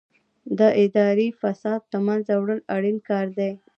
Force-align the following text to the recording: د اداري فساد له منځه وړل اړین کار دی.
د 0.59 0.61
اداري 0.83 1.27
فساد 1.39 1.81
له 1.91 1.99
منځه 2.07 2.33
وړل 2.41 2.61
اړین 2.75 2.97
کار 3.09 3.27
دی. 3.37 3.51